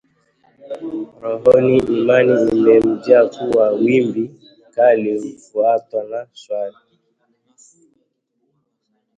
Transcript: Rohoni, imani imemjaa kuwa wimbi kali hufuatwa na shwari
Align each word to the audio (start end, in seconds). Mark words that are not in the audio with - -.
Rohoni, 1.21 1.77
imani 1.97 2.35
imemjaa 2.51 3.25
kuwa 3.27 3.67
wimbi 3.71 4.25
kali 4.73 5.11
hufuatwa 5.21 6.03
na 6.03 6.19
shwari 6.33 6.77